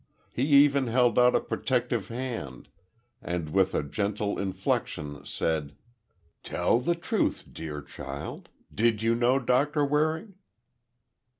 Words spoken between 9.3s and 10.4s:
Doctor Waring?"